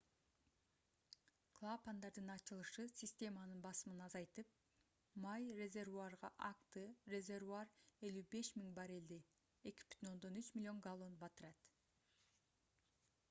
[1.57, 4.55] клапандардын ачылышы системанын басымын азайтып
[5.25, 6.83] май резервуарга акты
[7.15, 7.69] резервуар
[8.07, 9.19] 55 000 баррелди
[9.75, 11.69] 2,3 миллион галлон батырат